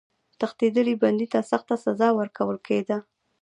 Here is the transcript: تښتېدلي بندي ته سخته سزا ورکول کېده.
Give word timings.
تښتېدلي 0.39 0.95
بندي 1.03 1.27
ته 1.33 1.39
سخته 1.51 1.75
سزا 1.85 2.09
ورکول 2.19 2.57
کېده. 2.67 2.97